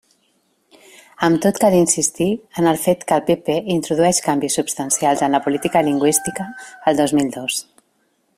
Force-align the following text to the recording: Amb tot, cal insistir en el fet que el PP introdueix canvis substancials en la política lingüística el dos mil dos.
Amb 1.27 1.41
tot, 1.45 1.59
cal 1.63 1.75
insistir 1.79 2.27
en 2.61 2.69
el 2.71 2.79
fet 2.87 3.05
que 3.11 3.15
el 3.21 3.27
PP 3.29 3.59
introdueix 3.75 4.23
canvis 4.29 4.57
substancials 4.61 5.23
en 5.29 5.39
la 5.39 5.43
política 5.49 5.85
lingüística 5.91 6.49
el 6.93 7.03
dos 7.03 7.15
mil 7.21 7.31
dos. 7.39 7.63